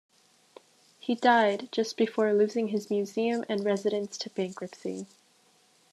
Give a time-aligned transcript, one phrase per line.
[0.97, 5.05] He died just before losing his museum and residence to bankruptcy.